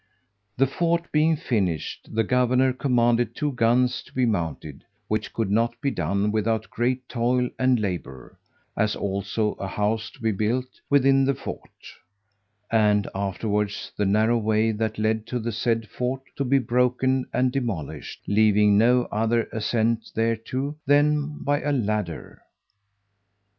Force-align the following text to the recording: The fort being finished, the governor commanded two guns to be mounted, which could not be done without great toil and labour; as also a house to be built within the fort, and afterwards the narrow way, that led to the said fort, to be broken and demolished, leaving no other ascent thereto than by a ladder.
The 0.57 0.65
fort 0.65 1.11
being 1.11 1.35
finished, 1.35 2.09
the 2.15 2.23
governor 2.23 2.73
commanded 2.73 3.35
two 3.35 3.51
guns 3.51 4.01
to 4.01 4.11
be 4.13 4.25
mounted, 4.25 4.83
which 5.07 5.31
could 5.31 5.51
not 5.51 5.79
be 5.79 5.91
done 5.91 6.31
without 6.31 6.71
great 6.71 7.07
toil 7.07 7.47
and 7.59 7.79
labour; 7.79 8.39
as 8.75 8.95
also 8.95 9.51
a 9.59 9.67
house 9.67 10.09
to 10.09 10.19
be 10.19 10.31
built 10.31 10.65
within 10.89 11.23
the 11.23 11.35
fort, 11.35 11.69
and 12.71 13.07
afterwards 13.13 13.91
the 13.95 14.07
narrow 14.07 14.39
way, 14.39 14.71
that 14.71 14.97
led 14.97 15.27
to 15.27 15.37
the 15.37 15.51
said 15.51 15.87
fort, 15.87 16.23
to 16.35 16.43
be 16.43 16.57
broken 16.57 17.27
and 17.31 17.51
demolished, 17.51 18.23
leaving 18.25 18.79
no 18.79 19.03
other 19.11 19.43
ascent 19.51 20.09
thereto 20.15 20.75
than 20.87 21.43
by 21.43 21.61
a 21.61 21.71
ladder. 21.71 22.41